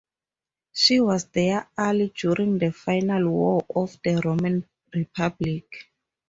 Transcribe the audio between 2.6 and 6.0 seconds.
Final War of the Roman Republic.